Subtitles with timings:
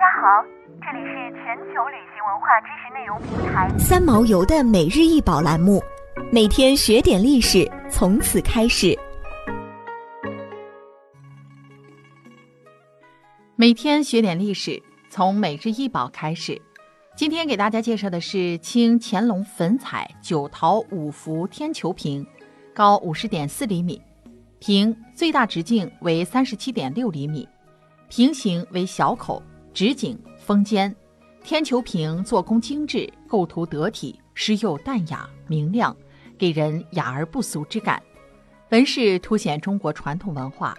[0.00, 0.42] 家好，
[0.80, 5.78] 这里是全球旅行文化知识内容平台三毛游的每日一宝栏目，
[6.32, 8.98] 每天学点历史，从此开始。
[13.56, 16.58] 每天学点历史，从每日一宝开始。
[17.14, 22.26] 今天给大家介绍的是清乾隆粉彩九陶五福天球瓶，
[22.74, 24.00] 高五十点四厘米，
[24.60, 27.46] 瓶最大直径为三十七点六厘米，
[28.08, 29.42] 瓶形为小口。
[29.72, 30.94] 直颈封尖，
[31.42, 35.96] 天球瓶做工精致，构图得体，诗釉淡雅明亮，
[36.36, 38.02] 给人雅而不俗之感。
[38.70, 40.76] 纹饰凸显中国传统文化，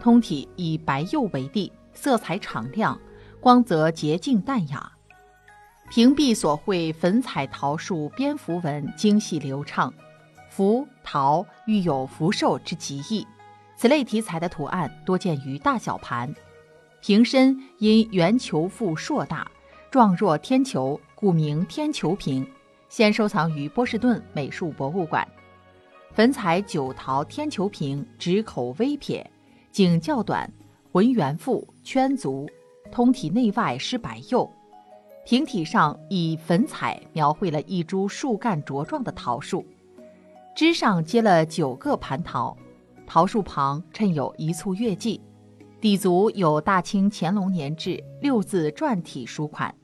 [0.00, 3.00] 通体以白釉为地，色彩敞亮，
[3.40, 4.92] 光泽洁净淡雅。
[5.90, 9.92] 瓶壁所绘粉彩桃树蝙蝠纹精细流畅，
[10.48, 13.26] 福桃寓有福寿之吉意。
[13.76, 16.32] 此类题材的图案多见于大小盘。
[17.02, 19.50] 瓶身因圆球腹硕大，
[19.90, 22.46] 状若天球，故名天球瓶。
[22.88, 25.26] 现收藏于波士顿美术博物馆。
[26.12, 29.28] 粉彩九陶天球瓶，直口微撇，
[29.72, 30.48] 颈较短，
[30.92, 32.48] 浑圆腹，圈足，
[32.92, 34.48] 通体内外施白釉。
[35.26, 39.66] 瓶体上以粉彩描绘了一株树干茁壮的桃树，
[40.54, 42.56] 枝上结了九个蟠桃，
[43.08, 45.20] 桃树旁衬有一簇月季。
[45.82, 49.74] 底足有大清乾隆年制六字篆体书款。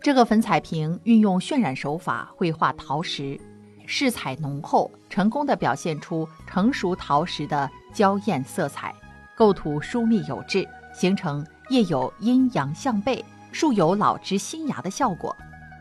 [0.00, 3.38] 这个粉彩瓶运用渲染手法绘画桃实，
[3.84, 8.94] 饰彩浓厚，成功的表现出成熟桃实的娇艳色彩，
[9.36, 15.36] 构图疏密有致，形成叶有阴阳向背、树有老枝新芽的效果，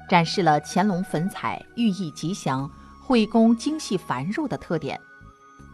[0.10, 2.70] 展示了乾隆粉彩寓意吉祥、
[3.02, 5.00] 绘工精细繁缛的特点。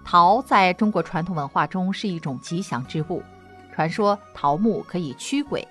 [0.06, 3.24] 桃在中国传统文化中是一种吉祥之物。
[3.72, 5.68] 传说桃木可以驱鬼，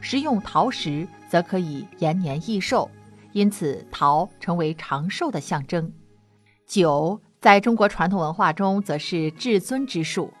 [0.00, 2.90] 食用桃实则可以延年益寿，
[3.32, 5.92] 因此桃成为长寿的象征。
[6.66, 10.32] 九在中国传统文化中则是至尊之树，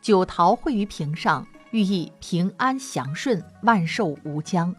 [0.00, 4.74] 九桃绘于瓶上，寓意平安祥顺、万寿无疆。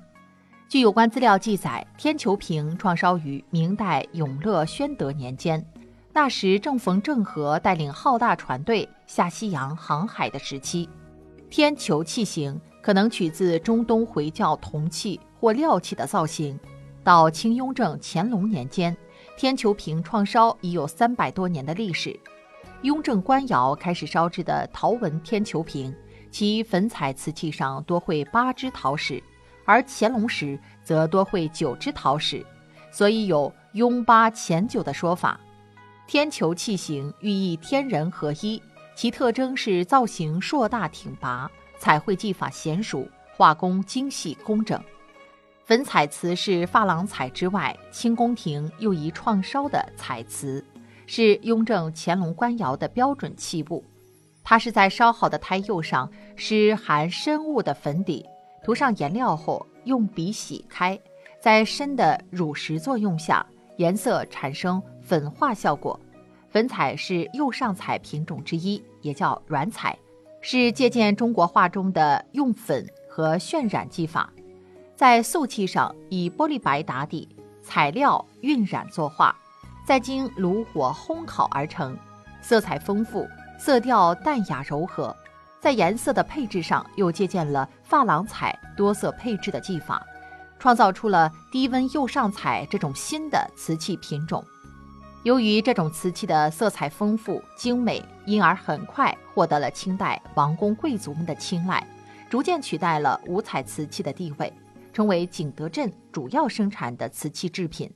[0.70, 5.64] 据有关资料记载，天球瓶创烧于明代永乐宣德年间，
[6.12, 10.90] 那时正逢郑和带领浩大船队下西洋航海的时期。
[11.56, 16.60] 天球器形可能取自中东回教铜器或料器的造型。
[17.04, 18.98] 到清雍正、乾隆年间，
[19.38, 22.20] 天球瓶创烧已有三百多年的历史。
[22.82, 25.96] 雍正官窑开始烧制的陶纹天球瓶，
[26.32, 29.22] 其粉彩瓷器上多绘八只陶石，
[29.64, 32.44] 而乾隆时则多绘九只陶石，
[32.92, 35.40] 所以有雍八乾九的说法。
[36.08, 38.60] 天球器形寓意天人合一。
[38.96, 44.82] 其特征是造型硕大挺拔，彩绘技法娴熟，画工精细工整。
[45.66, 50.64] 粉彩瓷是珐琅彩之外，清宫廷又宜创烧的彩瓷，
[51.08, 53.84] 是雍正、乾隆官窑的标准器物。
[54.44, 58.26] 它是在烧好的胎釉上施含深雾的粉底，
[58.64, 61.00] 涂上颜料后用笔洗开，
[61.40, 63.46] 在深的乳石作用下，
[63.78, 65.98] 颜色产生粉化效果。
[66.54, 69.98] 粉彩是釉上彩品种之一，也叫软彩，
[70.40, 74.32] 是借鉴中国画中的用粉和渲染技法，
[74.96, 77.28] 在素器上以玻璃白打底，
[77.64, 79.36] 彩料晕染作画，
[79.84, 81.98] 再经炉火烘烤而成，
[82.40, 83.28] 色彩丰富，
[83.58, 85.16] 色调淡雅柔和。
[85.60, 90.06] 在颜色的配置上又借鉴了珐琅彩多色配置的技法，
[90.60, 94.46] 创造出了低温釉上彩这种新的瓷器品种。
[95.24, 101.82] 由于这种瓷器的色彩丰富精美，因而很快获得了清代王公贵族们的青睐，
[102.30, 104.52] 逐渐取代了五彩瓷器的地位，
[104.92, 107.90] 成为景德镇主要生产的瓷器制品。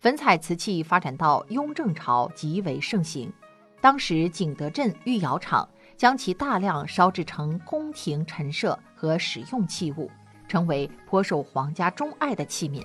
[0.00, 3.32] 粉彩瓷器发展到雍正朝极为盛行，
[3.80, 5.66] 当时景德镇御窑厂
[5.96, 10.10] 将其大量烧制成宫廷陈设和使用器物，
[10.46, 12.84] 成为颇受皇家钟爱的器皿。